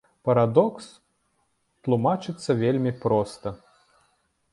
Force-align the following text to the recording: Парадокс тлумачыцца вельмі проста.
Парадокс 0.27 0.85
тлумачыцца 1.87 2.51
вельмі 2.63 2.91
проста. 3.05 3.47